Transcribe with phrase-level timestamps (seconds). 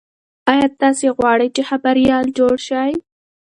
[0.51, 2.91] ایا تاسي غواړئ چې خبریال جوړ شئ؟